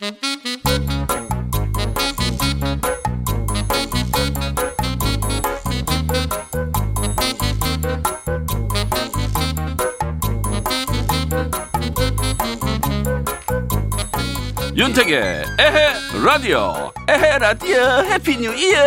[0.00, 0.12] 윤택의
[15.58, 16.92] 에헤 라디오.
[17.08, 18.04] 에헤 라디오.
[18.04, 18.78] 해피 뉴 이어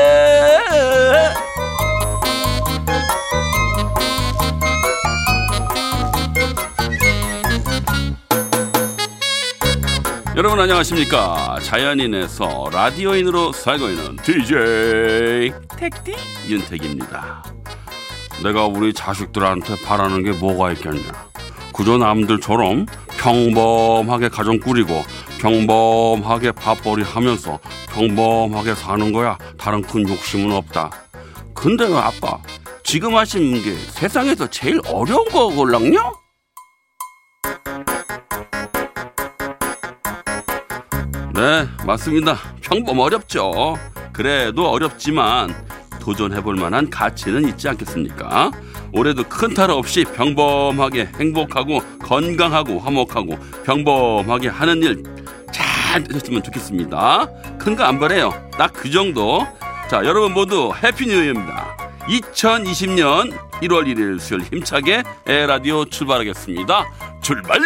[10.42, 11.60] 여러분 안녕하십니까?
[11.62, 16.16] 자연인에서 라디오인으로 살고 있는 DJ 택디?
[16.50, 17.44] 윤택입니다.
[18.42, 21.12] 내가 우리 자식들한테 바라는 게 뭐가 있겠냐?
[21.76, 22.88] 그저 남들처럼
[23.20, 25.04] 평범하게 가정 꾸리고
[25.40, 27.60] 평범하게 밥벌이 하면서
[27.94, 30.90] 평범하게 사는 거야 다른 큰 욕심은 없다.
[31.54, 32.40] 근데 왜 아빠
[32.84, 36.21] 지금 하시는 게 세상에서 제일 어려운 거걸랑요?
[41.42, 42.38] 네, 맞습니다.
[42.62, 43.76] 평범 어렵죠.
[44.14, 45.52] 그래도 어렵지만
[46.00, 48.52] 도전해볼 만한 가치는 있지 않겠습니까?
[48.94, 55.04] 올해도 큰 탈 없이 평범하게 행복하고 건강하고 화목하고 평범하게 하는 일
[55.52, 57.28] 잘 되셨으면 좋겠습니다.
[57.60, 58.32] 큰 거 안 바래요.
[58.58, 59.46] 딱 그 정도.
[59.90, 61.76] 자, 여러분 모두 Happy New Year입니다.
[62.08, 66.86] 2020년 1월 1일 수요일 힘차게 에헤라디오 출발하겠습니다.
[67.22, 67.60] 출발!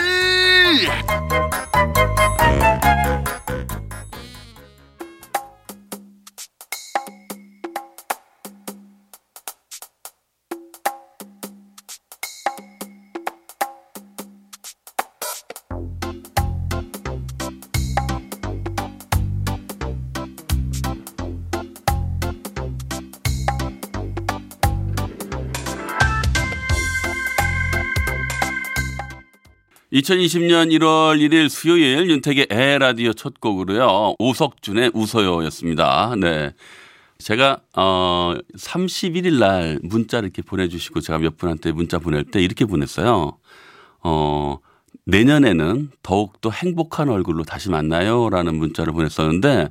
[29.95, 34.15] 2020년 1월 1일 수요일 윤택의 에 라디오 첫 곡으로요.
[34.19, 36.15] 오석준의 웃어요였습니다.
[36.19, 36.53] 네.
[37.17, 42.65] 제가 어 31일 날 문자를 이렇게 보내 주시고 제가 몇 분한테 문자 보낼 때 이렇게
[42.65, 43.37] 보냈어요.
[44.03, 44.57] 어
[45.05, 49.69] 내년에는 더욱더 행복한 얼굴로 다시 만나요라는 문자를 보냈었는데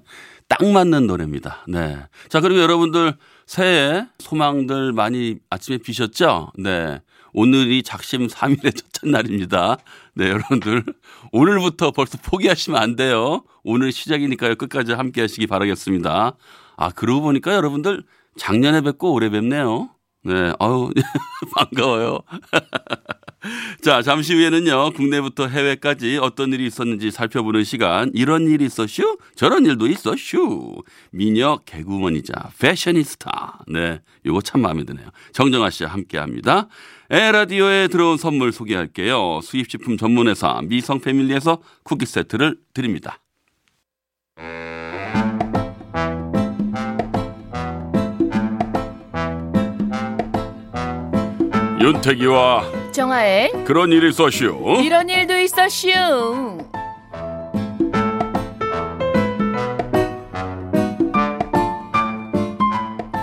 [0.49, 1.67] 딱 맞는 노래입니다.
[1.69, 1.99] 네.
[2.31, 3.15] 자 그리고 여러분들
[3.47, 6.53] 새해 소망들 많이 아침에 비셨죠?
[6.59, 7.01] 네.
[7.33, 9.77] 오늘이 작심 3일의 첫 날입니다.
[10.15, 10.85] 네, 여러분들.
[11.33, 13.43] 오늘부터 벌써 포기하시면 안 돼요.
[13.65, 14.55] 오늘 시작이니까요.
[14.55, 16.37] 끝까지 함께 하시기 바라겠습니다.
[16.77, 18.05] 아, 그러고 보니까 여러분들
[18.37, 19.91] 작년에 뵙고 올해 뵙네요.
[20.23, 20.91] 네, 아유,
[21.55, 22.21] 반가워요.
[23.83, 29.19] 자, 잠시 후에는요, 국내부터 해외까지 어떤 일이 있었는지 살펴보는 시간, 이런 일이 있었슈?
[29.37, 30.83] 저런 일도 있었슈?
[31.11, 33.65] 미녀 개구먼이자 패셔니스타.
[33.69, 35.07] 네, 요거 참 마음에 드네요.
[35.33, 36.69] 정정아 씨와 함께 합니다.
[37.11, 39.41] 에라디오에 들어온 선물 소개할게요.
[39.43, 43.19] 수입식품 전문회사 미성 패밀리에서 쿠키 세트를 드립니다.
[51.81, 54.81] 윤태기와 정아의 그런 일이 있었슈.
[54.85, 55.91] 이런 일도 있었슈.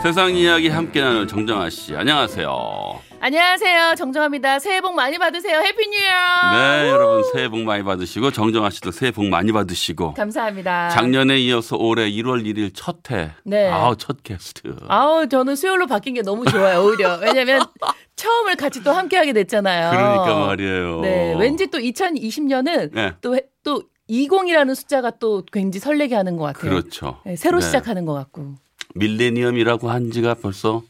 [0.03, 3.10] 세상 이야기 함께 나눌 정정아 씨, 안녕하세요.
[3.23, 3.93] 안녕하세요.
[3.99, 4.57] 정정아입니다.
[4.57, 5.59] 새해 복 많이 받으세요.
[5.59, 6.51] Happy New Year.
[6.57, 10.89] 네, 여러분 새해 복 많이 받으시고 정정아 씨도 새해 복 많이 받으시고 감사합니다.
[10.89, 13.29] 작년에 이어서 올해 1월 1일 첫 회.
[13.43, 13.69] 네.
[13.69, 14.75] 아우, 첫 게스트.
[14.87, 16.81] 아우, 저는 수요일로 바뀐 게 너무 좋아요.
[16.83, 17.19] 오히려.
[17.21, 17.61] 왜냐면
[18.15, 19.91] 처음을 같이 또 함께 하게 됐잖아요.
[19.91, 21.01] 그러니까 말이에요.
[21.01, 21.35] 네.
[21.38, 23.11] 왠지 또 2020년은 네.
[23.21, 26.71] 또, 해- 또 20이라는 숫자가 또 굉장히 설레게 하는 것 같아요.
[26.71, 27.19] 그렇죠.
[27.27, 27.65] 네, 새로 네.
[27.67, 28.55] 시작하는 것 같고.
[28.95, 30.81] 밀레니엄이라고 한 지가 벌써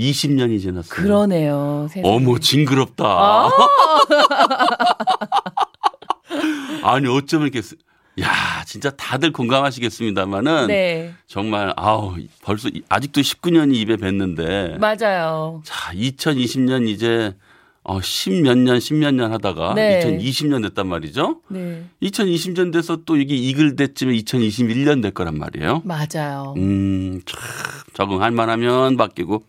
[0.00, 0.88] 20년이 지났어요.
[0.90, 1.86] 그러네요.
[1.90, 2.14] 세상에.
[2.14, 3.04] 어머 징그럽다.
[3.04, 3.50] 아.
[6.82, 7.76] 아니 어쩌면 이렇게 쓰-
[8.20, 8.28] 야
[8.66, 11.14] 진짜 다들 공감하시겠습니다만은 네.
[11.26, 15.62] 정말 아우 벌써 이- 아직도 19년이 입에 뱉는데 맞아요.
[15.64, 17.34] 자 2020년 이제
[17.82, 20.00] 어, 10몇 년 10몇 년 하다가 네.
[20.04, 21.40] 2020년 됐단 말이죠.
[21.48, 21.84] 네.
[22.02, 25.82] 2020년 돼서 또 이게 이글 때쯤에 2021년 될 거란 말이에요.
[25.84, 26.54] 맞아요.
[26.58, 27.40] 음, 참
[27.94, 29.44] 적응할 만하면 바뀌고.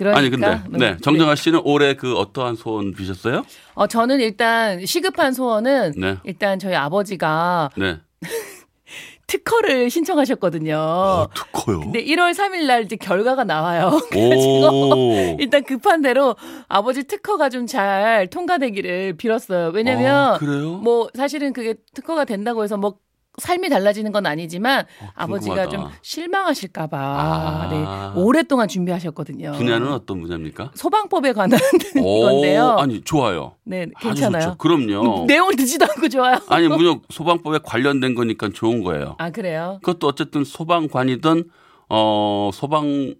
[0.00, 3.44] 그러니까 아니 근데 네 정정아 씨는 올해 그 어떠한 소원 비셨어요?
[3.74, 6.16] 어 저는 일단 시급한 소원은 네.
[6.24, 7.98] 일단 저희 아버지가 네.
[9.26, 10.74] 특허를 신청하셨거든요.
[10.76, 11.80] 어, 특허요.
[11.80, 14.00] 근데 1월 3일 날 이제 결과가 나와요.
[14.16, 15.36] 오.
[15.38, 16.34] 일단 급한 대로
[16.66, 19.70] 아버지 특허가 좀 잘 통과되기를 빌었어요.
[19.72, 20.38] 왜냐면 아?
[20.82, 22.96] 뭐 사실은 그게 특허가 된다고 해서 뭐
[23.40, 25.86] 삶이 달라지는 건 아니지만 어, 아버지가 좀.
[26.02, 27.68] 실망하실까봐 아.
[28.14, 29.52] 네, 오랫동안 준비하셨거든요.
[29.52, 30.70] 분야는 어떤 분야입니까?
[30.74, 31.58] 소방법에 관한
[32.02, 32.76] 오, 건데요.
[32.78, 33.56] 아니 좋아요.
[33.64, 34.54] 네, 괜찮아요.
[34.58, 35.24] 그럼요.
[35.28, 36.36] 내용을 듣지도 않고 좋아요.
[36.48, 39.16] 아니 무역 소방법에 관련된 거니까 좋은 거예요.
[39.18, 39.78] 아 그래요?
[39.82, 41.44] 그것도 어쨌든 소방관이든
[41.88, 43.14] 어 소방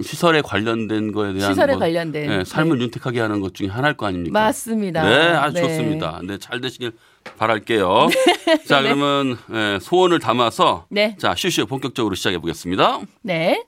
[0.00, 4.06] 시설에 관련된 거에 대한 시설에 뭐, 관련된 예, 삶을 윤택하게 하는 것 중에 하나일 거
[4.06, 4.40] 아닙니까?
[4.40, 5.02] 맞습니다.
[5.06, 5.60] 네, 아주 네.
[5.60, 6.20] 좋습니다.
[6.24, 6.92] 네, 잘 되시길
[7.36, 8.08] 바랄게요.
[8.66, 13.00] 자, 그러면 예, 소원을 담아서 네, 자, 슈슈 본격적으로 시작해 보겠습니다.
[13.20, 13.64] 네.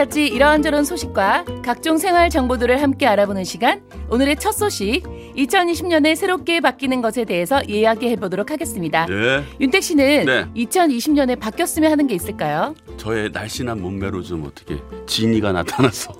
[0.00, 3.82] 해외까지 이런저런 소식과 각종 생활 정보들을 함께 알아보는 시간.
[4.08, 5.02] 오늘의 첫 소식,
[5.36, 9.06] 2020년에 새롭게 바뀌는 것에 대해서 이야기해 보도록 하겠습니다.
[9.06, 9.44] 네.
[9.60, 10.46] 윤택 씨는 네.
[10.56, 12.74] 2020년에 바뀌었으면 하는 게 있을까요?
[12.96, 16.12] 저의 날씬한 몸매로 좀 어떻게 진이가 나타나서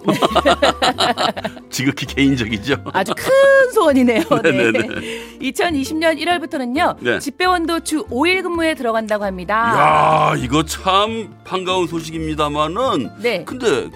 [1.70, 2.84] 지극히 개인적이죠.
[2.92, 3.30] 아주 큰
[3.75, 4.23] 소원이네요.
[4.43, 4.50] 네.
[4.52, 5.38] 네네네.
[5.41, 6.97] 2020년 1월부터는요.
[7.00, 7.19] 네.
[7.19, 10.32] 집배원도 주 5일 근무에 들어간다고 합니다.
[10.35, 13.44] 야, 이거 참 반가운 소식입니다만은 네.
[13.44, 13.91] 근데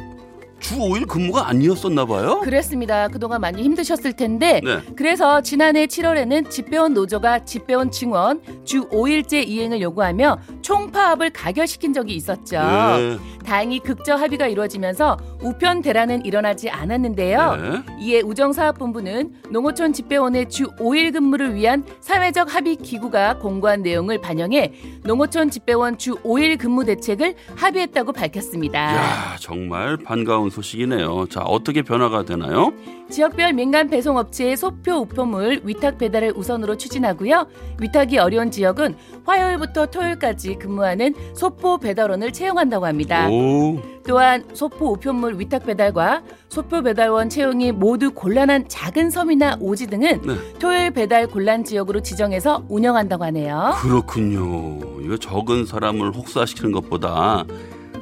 [0.64, 2.40] 주 5일 근무가 아니었었나 봐요.
[2.40, 3.08] 그랬습니다.
[3.08, 4.78] 그동안 많이 힘드셨을 텐데 네.
[4.96, 12.62] 그래서 지난해 7월에는 집배원 노조가 집배원 증원 주 5일제 이행을 요구하며 총파업을 가결시킨 적이 있었죠.
[12.62, 13.19] 네.
[13.44, 17.56] 다행히 극적 합의가 이루어지면서 우편 대란은 일어나지 않았는데요.
[17.56, 17.82] 네.
[18.00, 24.72] 이에 우정사업본부는 농어촌 집배원의 주 5일 근무를 위한 사회적 합의 기구가 공고한 내용을 반영해
[25.02, 28.78] 농어촌 집배원 주 5일 근무 대책을 합의했다고 밝혔습니다.
[28.78, 31.27] 야, 정말 반가운 소식이네요.
[31.29, 32.73] 자, 어떻게 변화가 되나요?
[33.11, 37.47] 지역별 민간 배송 업체의 소표 우편물 위탁 배달을 우선으로 추진하고요.
[37.81, 43.29] 위탁이 어려운 지역은 화요일부터 토요일까지 근무하는 소포 배달원을 채용한다고 합니다.
[43.29, 43.81] 오.
[44.06, 50.35] 또한 소포 우편물 위탁 배달과 소표 배달원 채용이 모두 곤란한 작은 섬이나 오지 등은 네.
[50.59, 53.75] 토요일 배달 곤란 지역으로 지정해서 운영한다고 하네요.
[53.81, 55.01] 그렇군요.
[55.03, 57.45] 이거 적은 사람을 혹사시키는 것보다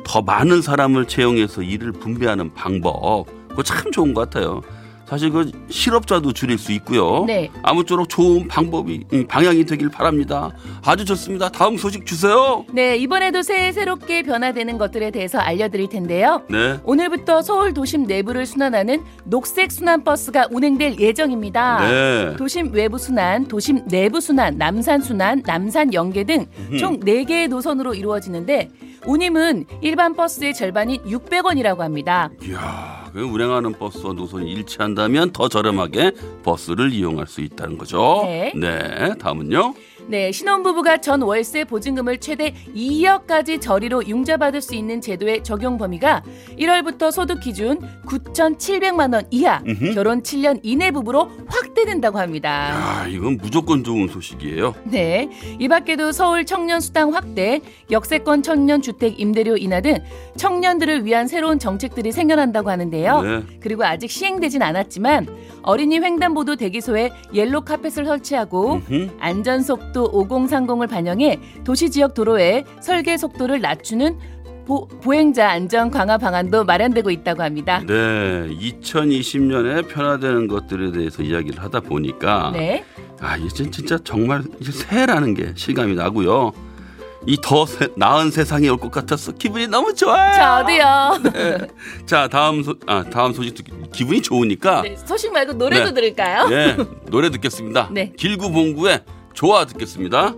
[0.05, 3.27] 더 많은 사람을 채용해서 일을 분배하는 방법.
[3.49, 4.63] 그거 참 좋은 것 같아요.
[5.12, 7.26] 사실 그 실업자도 줄일 수 있고요.
[7.26, 7.50] 네.
[7.62, 10.53] 아무쪼록 좋은 방법이 음, 방향이 되길 바랍니다.
[10.82, 11.50] 아주 좋습니다.
[11.50, 12.64] 다음 소식 주세요.
[12.73, 16.41] 네, 이번에도 새해 새롭게 변화되는 것들에 대해서 알려드릴 텐데요.
[16.49, 16.81] 네.
[16.85, 21.91] 오늘부터 서울 도심 내부를 순환하는 녹색 순환 버스가 운행될 예정입니다.
[21.91, 22.37] 네.
[22.38, 28.70] 도심 외부 순환, 도심 내부 순환, 남산 순환, 남산 연계 등총 4개의 노선으로 이루어지는데
[29.05, 32.31] 운임은 일반 버스의 절반인 600원이라고 합니다.
[32.43, 36.12] 이야, 그 운행하는 버스와 노선이 일치한다면 더 저렴하게
[36.43, 38.23] 버스를 이용할 수 있다는 거죠.
[38.25, 38.53] 네.
[38.55, 39.14] 네.
[39.19, 39.75] 다음은요.
[40.09, 46.23] 네, 신혼부부가 전 월세 보증금을 최대 2억까지 저리로 융자받을 수 있는 제도의 적용 범위가
[46.59, 49.95] 1월부터 소득 기준 9,700만 원 이하, 음흠.
[49.95, 52.51] 결혼 7년 이내 부부로 확대된다고 합니다.
[52.51, 54.75] 야, 이건 무조건 좋은 소식이에요.
[54.85, 57.61] 네, 이 밖에도 서울 청년 수당 확대,
[57.91, 59.99] 역세권 청년 주택 임대료 인하 등
[60.37, 63.23] 청년들을 위한 새로운 정책들이 생겨난다고 하는데요.
[63.23, 63.43] 네.
[63.61, 65.29] 그리고 아직 시행되진 않았지만
[65.63, 69.11] 어린이 횡단보도 대기소에 옐로 카펫을 설치하고 음흠.
[69.21, 74.19] 안전 속도 5030을 반영해 도시 지역 도로의 설계 속도를 낮추는
[74.67, 77.83] 보, 보행자 안전 강화 방안도 마련되고 있다고 합니다.
[77.87, 82.85] 네, 2020년에 변화되는 것들에 대해서 이야기를 하다 보니까 네.
[83.21, 86.53] 아, 이제 진짜 정말 이제 새해라는 게 실감이 나고요.
[87.27, 87.65] 이 더
[87.97, 90.33] 나은 세상이 올 것 같아서 기분이 너무 좋아요.
[91.23, 91.33] 저도요.
[92.05, 95.94] 자, 다음 소, 아, 다음 소식 듣기 기분이 좋으니까 네, 소식 말고 노래도 네.
[95.94, 96.49] 들을까요?
[96.49, 96.77] 네,
[97.11, 97.91] 노래 듣겠습니다.
[97.93, 98.13] 네.
[98.17, 99.03] 길구봉구의
[99.34, 100.34] 좋아 듣겠습니다.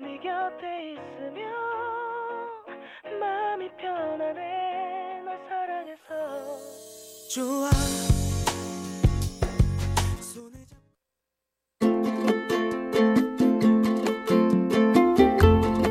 [0.00, 1.52] 네 곁에 있으면
[3.18, 4.47] 마음이 편안해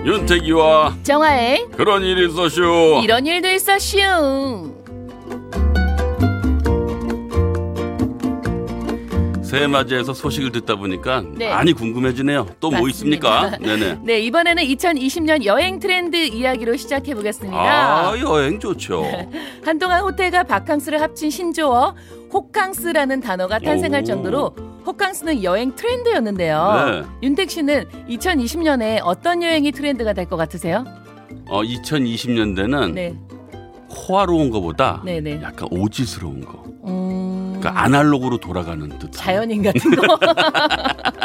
[0.03, 3.01] 윤택이와 정화의 그런 일이 있었쇼.
[3.03, 4.76] 이런 일도 있어 슈.
[9.47, 11.49] 새해 맞이해서 소식을 듣다 보니까 네.
[11.49, 12.47] 많이 궁금해지네요.
[12.59, 12.87] 또 뭐.
[12.89, 13.57] 있습니까?
[13.61, 13.99] 네네.
[14.03, 17.57] 네, 이번에는 2020년 여행 트렌드 이야기로 시작해 보겠습니다.
[17.57, 19.05] 아, 여행 좋죠.
[19.63, 21.95] 한동안 호텔과 바캉스를 합친 신조어
[22.33, 24.05] 호캉스라는 단어가 탄생할 오.
[24.05, 26.85] 정도로 호캉스는 여행 트렌드였는데요.
[26.85, 27.27] 네.
[27.27, 30.83] 윤택 씨는 2020년에 어떤 여행이 트렌드가 될 것 같으세요?
[31.47, 33.15] 어, 2020년대는 네.
[33.89, 35.39] 호화로운 것보다 네네.
[35.41, 36.66] 약간 오지스러운 거.
[37.57, 39.11] 음, 그러니까 아날로그로 돌아가는 듯한.
[39.11, 40.17] 자연인 같은 거.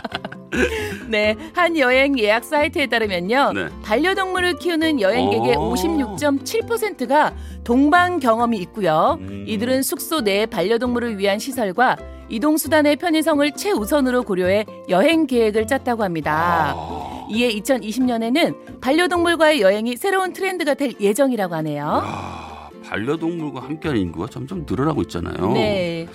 [1.09, 3.53] 네, 한 여행 예약 사이트에 따르면요.
[3.55, 3.67] 네.
[3.83, 5.75] 반려동물을 키우는 여행객의 오.
[5.75, 7.33] 56.7%가
[7.65, 9.19] 동반 경험이 있고요.
[9.21, 9.45] 음.
[9.47, 11.97] 이들은 숙소 내 반려동물을 위한 시설과
[12.29, 16.73] 이동 수단의 편의성을 최우선으로 고려해 여행 계획을 짰다고 합니다.
[16.75, 22.03] 아, 이에 2020년에는 반려동물과의 여행이 새로운 트렌드가 될 예정이라고 하네요.
[22.05, 22.52] 야,
[22.93, 25.53] 반려동물과 함께하는 인구가 점점 늘어나고 있잖아요.
[25.53, 26.07] 네.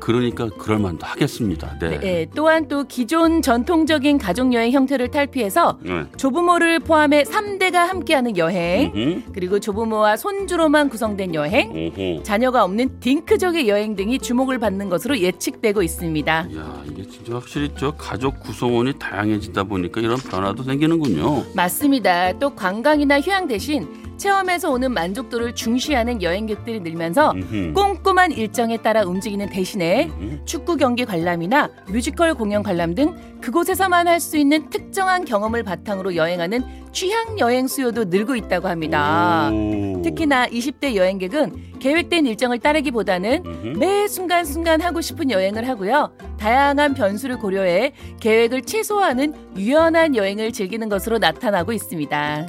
[0.00, 1.78] 그러니까 그럴 만도 하겠습니다.
[1.78, 2.00] 네.
[2.00, 6.04] 네, 또한 또 기존 전통적인 가족 여행 형태를 탈피해서 네.
[6.16, 9.22] 조부모를 포함해 3대가 함께하는 여행, 음흠.
[9.32, 12.22] 그리고 조부모와 손주로만 구성된 여행, 오호.
[12.24, 16.48] 자녀가 없는 딩크족의 여행 등이 주목을 받는 것으로 예측되고 있습니다.
[16.56, 21.44] 야 이게 진짜 확실히 저 가족 구성원이 다양해지다 보니까 이런 변화도 생기는군요.
[21.54, 22.36] 맞습니다.
[22.38, 27.72] 또 관광이나 휴양 대신 체험에서 오는 만족도를 중시하는 여행객들이 늘면서 음흠.
[27.74, 30.40] 꼼꼼한 일정에 따라 움직이는 대신에 음.
[30.44, 36.64] 축구 경기 관람이나 뮤지컬 공연 관람 등 그곳에서만 할 수 있는 특정한 경험을 바탕으로 여행하는
[36.90, 39.50] 취향 여행 수요도 늘고 있다고 합니다.
[39.52, 40.00] 오.
[40.02, 43.78] 특히나 20대 여행객은 계획된 일정을 따르기보다는 음흠.
[43.78, 46.12] 매 순간순간 하고 싶은 여행을 하고요.
[46.38, 52.46] 다양한 변수를 고려해 계획을 최소화하는 유연한 여행을 즐기는 것으로 나타나고 있습니다.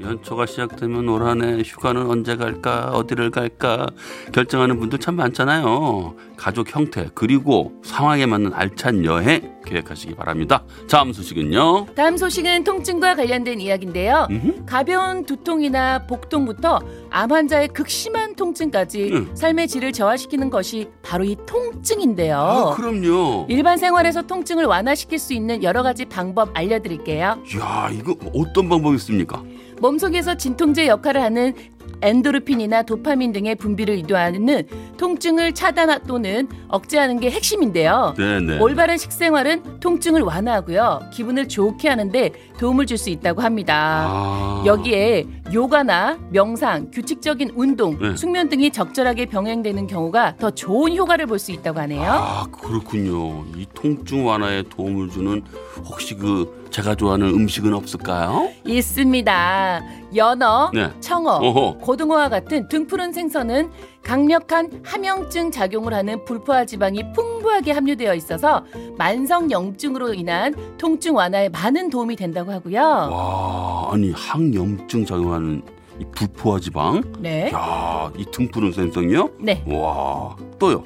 [0.00, 3.86] 연초가 시작되면 올 한해 휴가는 언제 갈까 어디를 갈까
[4.32, 6.14] 결정하는 분들 참 많잖아요.
[6.36, 10.64] 가족 형태 그리고 상황에 맞는 알찬 여행 계획하시기 바랍니다.
[10.90, 11.86] 다음 소식은요.
[11.94, 14.26] 다음 소식은 통증과 관련된 이야기인데요.
[14.30, 14.64] 음흠.
[14.66, 16.80] 가벼운 두통이나 복통부터
[17.10, 19.30] 암 환자의 극심한 통증까지 응.
[19.34, 22.36] 삶의 질을 저하시키는 것이 바로 이 통증인데요.
[22.38, 23.46] 아 그럼요.
[23.48, 27.42] 일반 생활에서 통증을 완화시킬 수 있는 여러 가지 방법 알려드릴게요.
[27.60, 29.42] 야 이거 어떤 방법이 있습니까?
[29.80, 31.54] 몸속에서 진통제 역할을 하는
[32.00, 38.14] 엔도르핀이나 도파민 등의 분비를 유도하는 통증을 차단 또는 억제하는 게 핵심인데요.
[38.16, 38.58] 네네.
[38.58, 41.00] 올바른 식생활은 통증을 완화하고요.
[41.12, 44.06] 기분을 좋게 하는데 도움을 줄 수 있다고 합니다.
[44.08, 44.62] 아.
[44.66, 48.14] 여기에 요가나 명상, 규칙적인 운동, 네.
[48.16, 52.02] 숙면 등이 적절하게 병행되는 경우가 더 좋은 효과를 볼 수 있다고 하네요.
[52.10, 53.44] 아 그렇군요.
[53.56, 55.42] 이 통증 완화에 도움을 주는
[55.84, 58.48] 혹시 그 제가 좋아하는 음식은 없을까요?
[58.66, 59.82] 있습니다.
[60.16, 60.90] 연어, 네.
[61.00, 61.78] 청어, 어허.
[61.78, 63.70] 고등어와 같은 등푸른 생선은
[64.02, 68.64] 강력한 함영증 작용을 하는 불포화 지방이 풍부하게 함유되어 있어서
[68.96, 72.80] 만성 염증으로 인한 통증 완화에 많은 도움이 된다고 하고요.
[72.80, 75.62] 와 아니 항염증 작용하는
[76.00, 77.02] 이 불포화 지방.
[77.20, 77.50] 네.
[77.52, 79.30] 야 이 등푸른 생선이요?
[79.40, 79.62] 네.
[79.68, 80.84] 와 또요.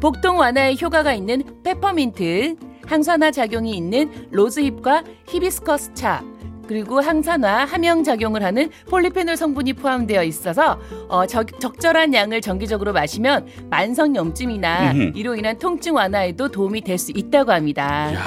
[0.00, 6.22] 복통 완화에 효과가 있는 페퍼민트, 항산화 작용이 있는 로즈힙과 히비스커스 차,
[6.66, 13.46] 그리고 항산화, 함영 작용을 하는 폴리페놀 성분이 포함되어 있어서 어, 적, 적절한 양을 정기적으로 마시면
[13.70, 15.12] 만성 염증이나 음흠.
[15.14, 18.12] 이로 인한 통증 완화에도 도움이 될 수 있다고 합니다.
[18.14, 18.20] 야,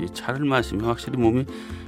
[0.00, 1.44] 이 차를 마시면 확실히 몸이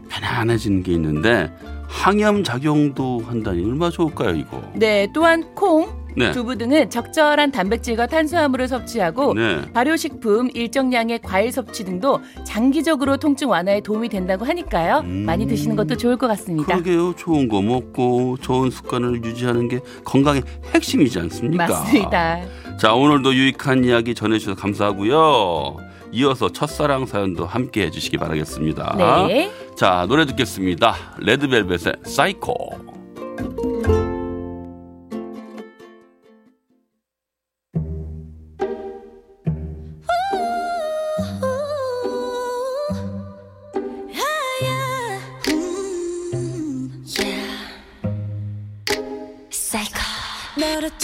[0.09, 1.51] 편안해지는 게 있는데
[1.89, 4.63] 항염 작용도 한다니 얼마나 좋을까요, 이거?
[4.75, 6.33] 네, 또한 콩, 네.
[6.33, 9.63] 두부 등은 적절한 단백질과 탄수화물을 섭취하고 네.
[9.73, 15.01] 발효식품, 일정량의 과일 섭취 등도 장기적으로 통증 완화에 도움이 된다고 하니까요.
[15.05, 15.25] 음.
[15.27, 16.75] 많이 드시는 것도 좋을 것 같습니다.
[16.75, 17.15] 그러게요.
[17.17, 20.43] 좋은 거 먹고 좋은 습관을 유지하는 게 건강의
[20.75, 21.67] 핵심이지 않습니까?
[21.67, 22.41] 맞습니다.
[22.79, 25.77] 자, 오늘도 유익한 이야기 전해주셔서 감사하고요.
[26.13, 28.95] 이어서 첫사랑 사연도 함께 해주시기 바라겠습니다.
[29.29, 29.51] 네.
[29.77, 30.95] 자, 노래 듣겠습니다.
[31.19, 32.55] 레드벨벳의 사이코.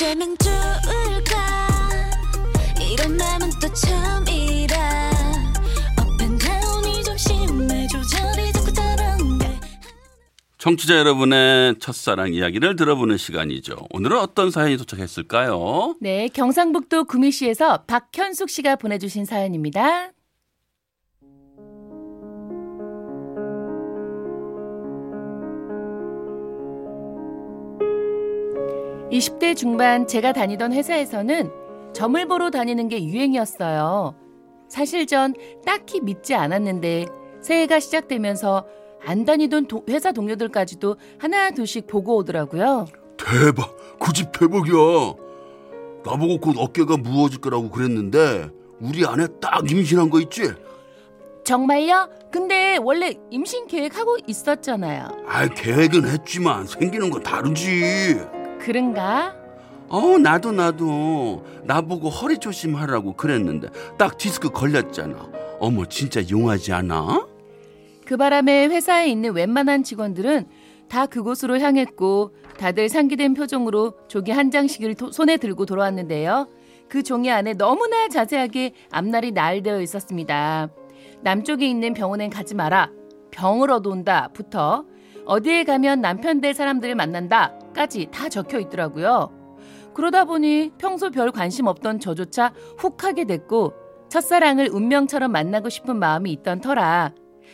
[0.00, 2.10] 어쩌면 좋을까
[2.80, 5.10] 이런 맘은 또 처음이라
[6.00, 9.60] Up and down이 좀 심해 조절이 자꾸 다른데
[10.56, 13.76] 청취자 여러분의 첫사랑 이야기를 들어보는 시간이죠.
[13.90, 15.96] 오늘은 어떤 사연이 도착했을까요?
[16.00, 20.12] 네, 경상북도 구미시에서 박현숙 씨가 보내주신 사연입니다.
[29.10, 31.50] 20대 중반 제가 다니던 회사에서는
[31.92, 34.14] 점을 보러 다니는 게 유행이었어요.
[34.68, 35.34] 사실 전
[35.66, 37.06] 딱히 믿지 않았는데
[37.42, 38.66] 새해가 시작되면서
[39.04, 42.86] 안 다니던 도- 회사 동료들까지도 하나 둘씩 보고 오더라고요.
[43.16, 43.76] 대박!
[43.98, 45.14] 그 집 대박이야!
[46.04, 48.48] 나보고 곧 어깨가 무거워질 거라고 그랬는데
[48.80, 50.52] 우리 아내 딱 임신한 거 있지?
[51.44, 52.08] 정말요?
[52.30, 55.08] 근데 원래 임신 계획하고 있었잖아요.
[55.26, 58.16] 아 계획은 했지만 생기는 건 다르지.
[58.60, 59.34] 그런가?
[59.88, 65.28] 어 나도 나도 나보고 허리 조심하라고 그랬는데 딱 디스크 걸렸잖아.
[65.58, 67.26] 어머 진짜 용하지 않아?
[68.06, 70.46] 그 바람에 회사에 있는 웬만한 직원들은
[70.88, 76.48] 다 그곳으로 향했고 다들 상기된 표정으로 종이 한 장씩을 도- 손에 들고 돌아왔는데요.
[76.88, 80.68] 그 종이 안에 너무나 자세하게 앞날이 나열되어 있었습니다.
[81.22, 82.90] 남쪽에 있는 병원엔 가지 마라.
[83.30, 84.84] 병을 얻어온다부터
[85.24, 89.30] 어디에 가면 남편 될 사람들을 만난다 까지 다 적혀 있더라고요.
[89.94, 93.74] 그러다 보니 평소 별 관심 없던 저조차 훅 하게 됐고
[94.08, 97.12] 첫사랑을 운명처럼 만나고 싶은 마음이 있던 터라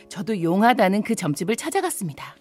[0.09, 2.35] 저도 용하다는 그 점집을 찾아갔습니다.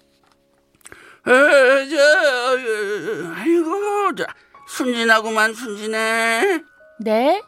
[3.34, 4.26] 아이고 저,
[4.68, 6.62] 순진하구만 순진해.
[7.00, 7.42] 네?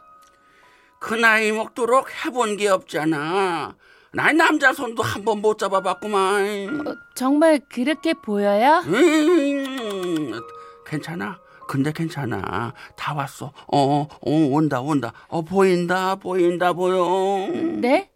[0.99, 3.77] 그 나이 먹도록 해본 게 없잖아.
[4.19, 6.87] 난 남자 손도 한 번 못 잡아봤구만.
[6.89, 8.83] 어, 정말 그렇게 보여요?
[8.87, 10.41] 음,
[10.85, 11.39] 괜찮아.
[11.69, 12.73] 근데 괜찮아.
[12.97, 13.53] 다 왔어.
[13.71, 15.13] 어, 어, 온다, 온다.
[15.29, 17.47] 어, 보인다, 보인다, 보여.
[17.77, 18.11] 네?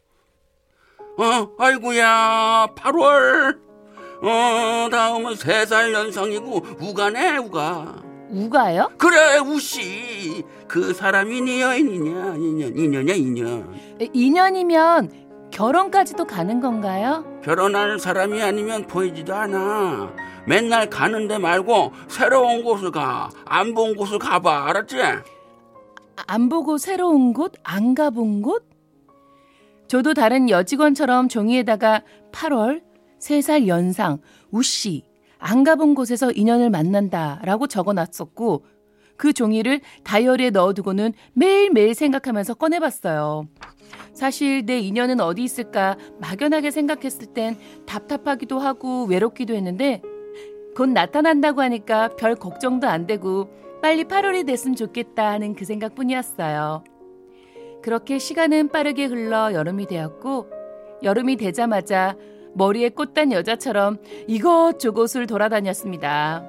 [1.18, 3.58] 어, 아이고야, 8월.
[4.22, 8.02] 어, 다음은 3살 연상이고, 우가네, 우가.
[8.30, 8.90] 우가요?
[8.96, 10.42] 그래, 우씨.
[10.66, 13.98] 그 사람이 네 여인이냐, 인연, 인연이야, 인연.
[14.00, 15.21] 2년이면
[15.52, 17.24] 결혼까지도 가는 건가요?
[17.44, 20.12] 결혼할 사람이 아니면 보이지도 않아.
[20.46, 23.28] 맨날 가는 데 말고 새로운 곳을 가.
[23.44, 24.68] 안 본 곳을 가봐.
[24.68, 24.96] 알았지?
[26.26, 27.52] 안 보고 새로운 곳?
[27.62, 28.66] 안 가본 곳?
[29.88, 32.82] 저도 다른 여직원처럼 종이에다가 8월,
[33.20, 34.18] 3살 연상,
[34.50, 35.04] 우씨,
[35.38, 38.64] 안 가본 곳에서 인연을 만난다 라고 적어 놨었고
[39.22, 43.46] 그 종이를 다이어리에 넣어두고는 매일매일 생각하면서 꺼내봤어요.
[44.12, 50.02] 사실 내 인연은 어디 있을까 막연하게 생각했을 땐 답답하기도 하고 외롭기도 했는데
[50.76, 53.48] 곧 나타난다고 하니까 별 걱정도 안 되고
[53.80, 56.82] 빨리 8월이 됐으면 좋겠다 하는 그 생각뿐이었어요.
[57.80, 60.48] 그렇게 시간은 빠르게 흘러 여름이 되었고
[61.04, 62.16] 여름이 되자마자
[62.54, 66.44] 머리에 꽃단 여자처럼 이것저것을 돌아다녔습니다.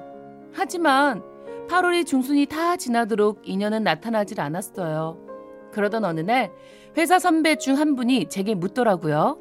[0.52, 1.33] 하지만
[1.68, 5.18] 8월이 중순이 다 지나도록 인연은 나타나질 않았어요.
[5.72, 6.52] 그러던 어느 날
[6.96, 9.38] 회사 선배 중 한 분이 제게 묻더라고요.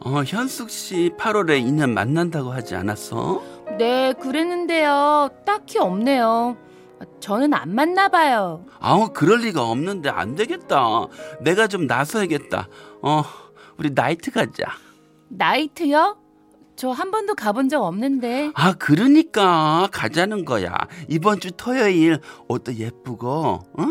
[0.00, 3.42] 어, 현숙 씨 8월에 인연 만난다고 하지 않았어?
[3.78, 5.30] 네, 그랬는데요.
[5.44, 6.56] 딱히 없네요.
[7.20, 8.64] 저는 안 맞나 봐요.
[8.80, 11.06] 아우, 그럴 리가 없는데 안 되겠다.
[11.40, 12.68] 내가 좀 나서야겠다.
[13.02, 13.22] 어,
[13.78, 14.64] 우리 나이트 가자.
[15.28, 16.16] 나이트요?
[16.76, 18.50] 저 한 번도 가본 적 없는데.
[18.54, 20.74] 아, 그러니까 가자는 거야.
[21.08, 23.86] 이번 주 토요일 옷도 예쁘고, 어?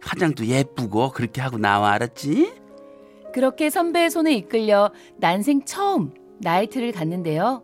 [0.00, 2.52] 화장도 예쁘고 그렇게 하고 나와 알았지?
[3.32, 7.62] 그렇게 선배의 손에 이끌려 난생 처음 나이트를 갔는데요.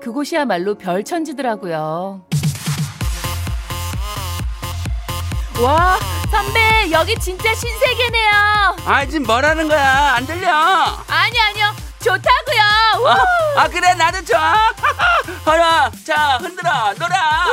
[0.00, 2.24] 그곳이야말로 별천지더라고요.
[5.62, 5.98] 와,
[6.30, 8.30] 선배, 여기 진짜 신세계네요.
[8.86, 10.14] 아, 지금 뭐라는 거야?
[10.14, 10.48] 안 들려?
[10.52, 11.66] 아니, 아니요.
[12.02, 13.02] 좋다고요.
[13.02, 13.06] 우!
[13.08, 14.54] 아, 아, 그래 나도 좋아.
[15.44, 17.46] 하나, 자 흔들어 놀아.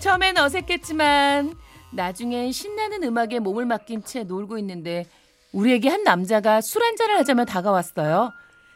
[0.00, 1.54] 처음엔 어색했지만
[1.92, 5.06] 나중엔 신나는 음악에 몸을 맡긴 채 놀고 있는데
[5.52, 8.32] 우리에게 한 남자가 술 한잔을 하자며 다가왔어요.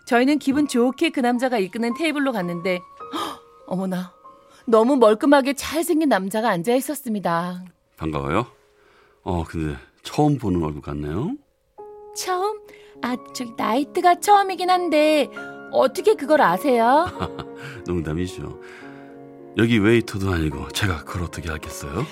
[0.07, 2.81] 저희는 기분 좋게 그 남자가 이끄는 테이블로 갔는데
[3.15, 4.13] 헉, 어머나
[4.67, 7.63] 너무 멀끔하게 잘생긴 남자가 앉아 있었습니다.
[7.97, 8.47] 반가워요.
[9.23, 11.33] 어, 근데 처음 보는 얼굴 같네요.
[12.21, 12.61] 처음?
[13.03, 15.31] 아, 저기 나이트가 처음이긴 한데
[15.73, 17.07] 어떻게 그걸 아세요?
[17.87, 18.61] 농담이죠.
[19.57, 22.05] 여기 웨이터도 아니고 제가 그걸 어떻게 알겠어요?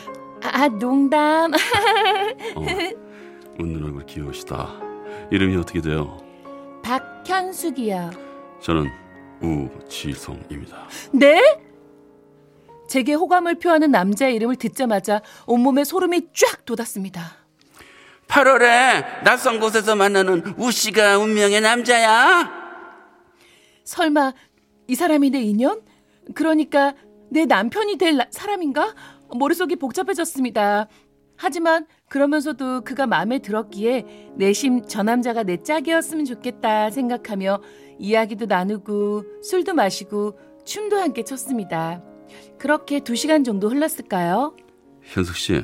[0.43, 1.53] 아, 농담.
[2.57, 2.61] 어,
[3.61, 4.81] 웃는 얼굴 귀여우시다.
[5.31, 6.17] 이름이 어떻게 돼요?
[6.83, 8.11] 박현숙이요.
[8.63, 8.87] 저는
[9.43, 10.89] 우지성입니다.
[11.13, 11.61] 네?
[12.89, 17.38] 제게 호감을 표하는 남자의 이름을 듣자마자 온몸에 소름이 쫙 돋았습니다.
[18.29, 22.51] 8월에 낯선 곳에서 만나는 우씨가 운명의 남자야?
[23.85, 24.35] 설마
[24.87, 25.81] 이 사람이 내 인연?
[26.35, 26.95] 그러니까
[27.31, 28.95] 내 남편이 될 나- 사람인가?
[29.35, 30.89] 머릿속이 복잡해졌습니다.
[31.37, 37.61] 하지만 그러면서도 그가 마음에 들었기에 내심 저 남자가 내 짝이었으면 좋겠다 생각하며
[37.99, 42.03] 이야기도 나누고 술도 마시고 춤도 함께 췄습니다.
[42.59, 44.55] 그렇게 두 시간 정도 흘렀을까요?
[45.03, 45.63] 현숙 씨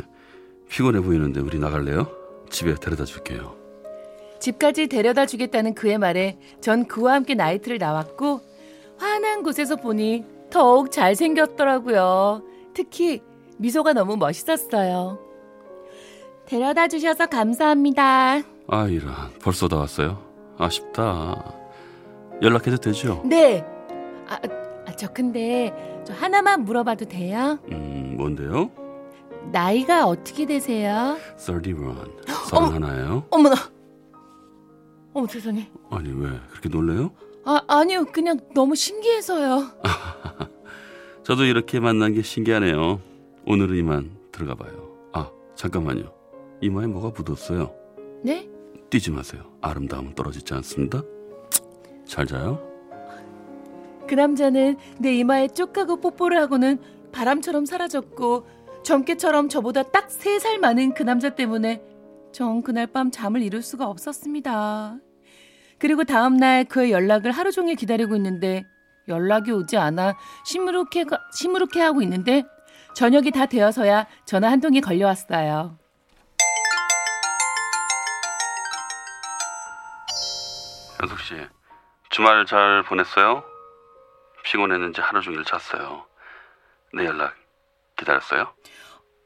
[0.69, 2.24] 피곤해 보이는데 우리 나갈래요?
[2.55, 3.57] 집에 데려다 줄게요.
[4.39, 8.41] 집까지 데려다 주겠다는 그의 말에 전 그와 함께 나이트를 나왔고
[8.97, 12.43] 환한 곳에서 보니 더욱 잘생겼더라고요.
[12.73, 13.23] 특히
[13.59, 15.19] 미소가 너무 멋있었어요.
[16.47, 18.43] 데려다 주셔서 감사합니다.
[18.69, 19.13] 아 이런
[19.43, 20.23] 벌써 다 왔어요?
[20.57, 21.55] 아쉽다.
[22.41, 23.21] 연락해도 되죠?
[23.25, 23.65] 네.
[24.29, 24.39] 아,
[24.87, 25.73] 아, 저 근데
[26.05, 27.59] 저 하나만 물어봐도 돼요?
[27.73, 28.71] 음, 뭔데요?
[29.53, 31.17] 나이가 어떻게 되세요?
[31.37, 31.77] 31.
[32.49, 33.27] 서른 하나예요?
[33.31, 33.55] 어머나.
[35.13, 35.71] 어머 세상에.
[35.91, 37.13] 아니 왜 그렇게 놀래요?
[37.45, 39.71] 아 아니요 그냥 너무 신기해서요.
[41.23, 43.01] 저도 이렇게 만난 게 신기하네요.
[43.47, 44.91] 오늘은 이만 들어가 봐요.
[45.13, 46.13] 아 잠깐만요.
[46.61, 47.73] 이마에 뭐가 묻었어요.
[48.23, 48.49] 네?
[48.91, 49.43] 뛰지 마세요.
[49.61, 51.03] 아름다움은 떨어지지 않습니다.
[52.07, 52.61] 잘 자요.
[54.09, 56.79] 그 남자는 내 이마에 쭉 하고 뽀뽀를 하고는
[57.13, 58.47] 바람처럼 사라졌고
[58.85, 61.83] 점괘처럼 저보다 딱세살 많은 그 남자 때문에
[62.33, 64.97] 전 그날 밤 잠을 이룰 수가 없었습니다.
[65.79, 68.65] 그리고 다음날 그의 연락을 하루 종일 기다리고 있는데
[69.09, 72.45] 연락이 오지 않아 시무룩해, 시무룩해 하고 있는데
[72.95, 75.79] 저녁이 다 되어서야 전화 한 통이 걸려왔어요.
[81.01, 81.35] 현숙 씨,
[82.11, 83.45] 주말 잘 보냈어요?
[84.45, 86.07] 피곤했는지 하루 종일 잤어요.
[86.93, 87.44] 내 연락
[87.97, 88.49] 기다렸어요?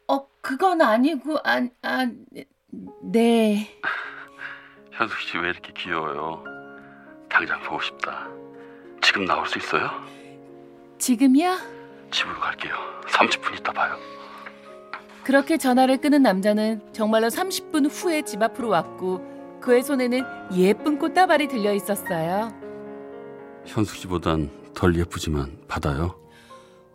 [0.09, 2.07] 어, 그건 아니고, 아, 아,
[3.03, 3.81] 네.
[4.93, 6.45] 현숙 씨 왜 이렇게 귀여워요?
[7.29, 8.27] 당장 보고 싶다.
[9.03, 9.91] 지금 나올 수 있어요?
[10.99, 11.59] 지금이야?
[12.11, 12.75] 집으로 갈게요.
[13.07, 13.97] 30분 있다 봐요.
[15.23, 20.23] 그렇게 전화를 끊은 남자는 정말로 30분 후에 집 앞으로 왔고 그의 손에는
[20.55, 22.51] 예쁜 꽃다발이 들려 있었어요.
[23.67, 26.19] 현숙 씨보단 덜 예쁘지만 받아요.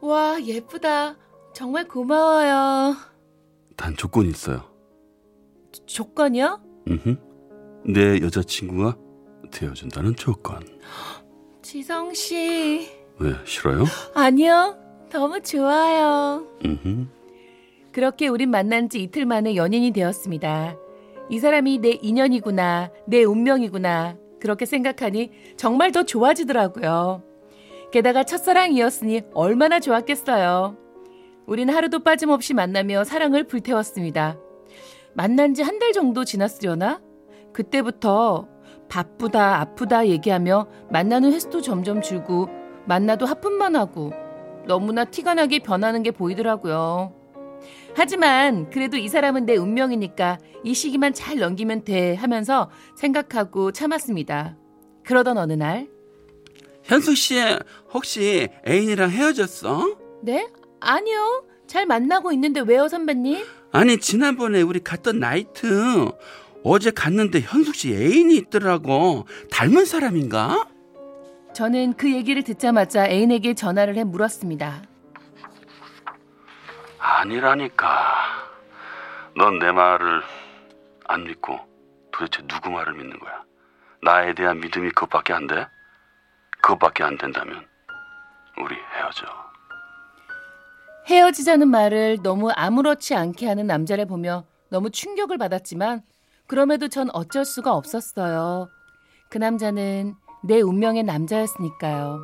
[0.02, 1.16] 와, 예쁘다.
[1.54, 2.96] 정말 고마워요.
[3.76, 4.64] 단 조건이 있어요.
[5.72, 6.60] 조- 조건이요?
[6.88, 7.16] 음흠.
[7.86, 8.98] 내 여자친구가
[9.52, 10.62] 되어준다는 조건.
[11.62, 12.90] 지성 씨.
[13.20, 13.84] 왜 싫어요?
[14.16, 14.78] 아니요.
[15.12, 16.48] 너무 좋아요.
[16.66, 17.08] 음흠.
[17.92, 20.76] 그렇게 우린 만난 지 이틀 만에 연인이 되었습니다.
[21.30, 27.24] 이 사람이 내 인연이구나, 내 운명이구나, 그렇게 생각하니 정말 더 좋아지더라고요.
[27.92, 30.76] 게다가 첫사랑이었으니 얼마나 좋았겠어요.
[31.46, 34.38] 우린 하루도 빠짐없이 만나며 사랑을 불태웠습니다.
[35.14, 37.02] 만난 지 한 달 정도 지났으려나?
[37.54, 38.48] 그때부터
[38.90, 42.48] 바쁘다, 아프다 얘기하며 만나는 횟수도 점점 줄고
[42.86, 44.12] 만나도 하품만 하고
[44.66, 47.14] 너무나 티가 나게 변하는 게 보이더라고요.
[47.96, 54.58] 하지만 그래도 이 사람은 내 운명이니까 이 시기만 잘 넘기면 돼 하면서 생각하고 참았습니다.
[55.04, 55.88] 그러던 어느 날,
[56.84, 57.36] 현숙 씨
[57.94, 59.96] 혹시 애인이랑 헤어졌어?
[60.24, 60.48] 네?
[60.84, 61.46] 아니요.
[61.68, 63.46] 잘 만나고 있는데 왜요, 선배님?
[63.72, 66.12] 아니 지난번에 우리 갔던 나이트
[66.64, 69.26] 어제 갔는데 현숙 씨 애인이 있더라고.
[69.52, 70.68] 닮은 사람인가?
[71.54, 74.84] 저는 그 얘기를 듣자마자 애인에게 전화를 해 물었습니다.
[77.00, 78.14] 아니라니까.
[79.36, 80.22] 넌 내 말을
[81.08, 81.60] 안 믿고
[82.12, 83.44] 도대체 누구 말을 믿는 거야?
[84.04, 85.68] 나에 대한 믿음이 그것밖에 안 돼?
[86.62, 87.66] 그것밖에 안 된다면
[88.58, 89.26] 우리 헤어져.
[91.08, 96.02] 헤어지자는 말을 너무 아무렇지 않게 하는 남자를 보며 너무 충격을 받았지만
[96.48, 98.70] 그럼에도 전 어쩔 수가 없었어요.
[99.30, 102.20] 그 남자는 내 운명의 남자였으니까요.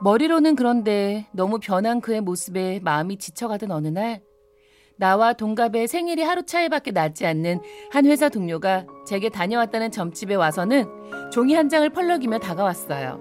[0.00, 4.20] 머리로는 그런데 너무 변한 그의 모습에 마음이 지쳐가던 어느 날
[4.98, 10.86] 나와 동갑의 생일이 하루 차이밖에 나지 않는 한 회사 동료가 제게 다녀왔다는 점집에 와서는
[11.30, 13.20] 종이 한 장을 펄럭이며 다가왔어요.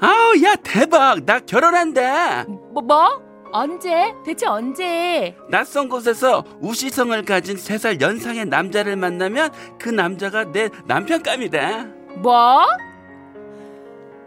[0.00, 2.44] 아우 야 대박 나 결혼한다.
[2.44, 3.31] 뭐 뭐?
[3.52, 4.14] 언제?
[4.24, 5.36] 대체 언제?
[5.50, 11.84] 낯선 곳에서 우시성을 가진 세 살 연상의 남자를 만나면 그 남자가 내 남편감이다.
[12.22, 12.62] 뭐?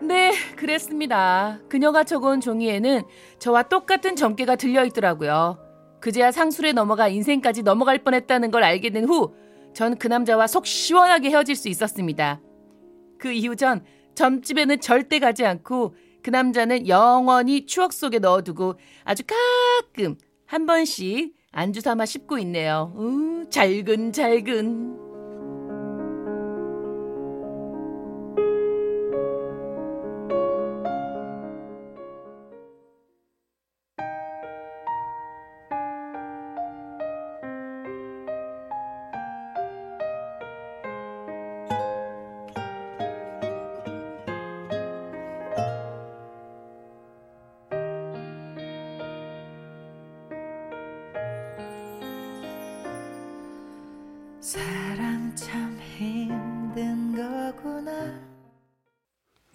[0.01, 1.59] 네, 그랬습니다.
[1.69, 3.03] 그녀가 적어온 종이에는
[3.39, 5.57] 저와 똑같은 점괘가 들려 있더라고요.
[6.01, 9.33] 그제야 상술에 넘어가 인생까지 넘어갈 뻔했다는 걸 알게 된 후,
[9.73, 12.41] 전 그 남자와 속 시원하게 헤어질 수 있었습니다.
[13.17, 13.83] 그 이후 전
[14.13, 21.81] 점집에는 절대 가지 않고 그 남자는 영원히 추억 속에 넣어두고 아주 가끔 한 번씩 안주
[21.81, 22.91] 삼아 씹고 있네요.
[22.97, 25.04] 우, 잘근잘근.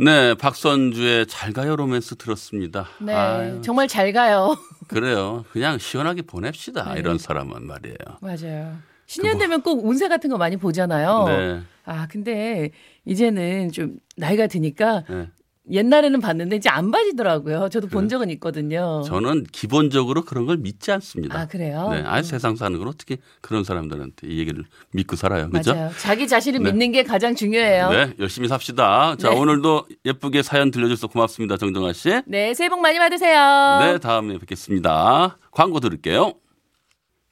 [0.02, 2.86] 네, 박선주의 잘 가요 로맨스 들었습니다.
[3.00, 4.56] 네, 아유, 정말 잘 가요.
[4.88, 5.44] 그래요.
[5.52, 6.94] 그냥 시원하게 보냅시다.
[6.94, 7.00] 네.
[7.00, 7.96] 이런 사람은 말이에요.
[8.22, 8.78] 맞아요.
[9.04, 11.24] 신년 되면 꼭 운세 같은 거 많이 보잖아요.
[11.26, 11.60] 네.
[11.84, 12.70] 아, 근데
[13.04, 15.28] 이제는 좀 나이가 드니까 네.
[15.72, 17.68] 옛날에는 봤는데 이제 안 봐지더라고요.
[17.68, 18.08] 저도 본 그래요?
[18.08, 19.02] 적은 있거든요.
[19.06, 21.38] 저는 기본적으로 그런 걸 믿지 않습니다.
[21.38, 21.88] 아, 그래요?
[21.90, 22.02] 네.
[22.04, 25.48] 아 세상 사는 걸 어떻게 그런 사람들한테 이 얘기를 믿고 살아요.
[25.50, 25.74] 그죠?
[25.74, 25.90] 맞아요.
[25.98, 26.70] 자기 자신을 네.
[26.72, 27.90] 믿는 게 가장 중요해요.
[27.90, 28.06] 네.
[28.06, 29.16] 네, 열심히 삽시다.
[29.16, 29.36] 자, 네.
[29.36, 31.56] 오늘도 예쁘게 사연 들려줘서 고맙습니다.
[31.56, 32.20] 정정아 씨.
[32.26, 33.78] 네, 새해 복 많이 받으세요.
[33.80, 35.38] 네, 다음에 뵙겠습니다.
[35.50, 36.34] 광고 들을게요.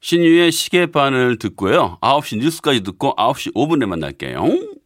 [0.01, 1.97] 신유의 시계반을 듣고요.
[2.01, 4.78] 9시 뉴스까지 듣고 9시 5분에 만날게요.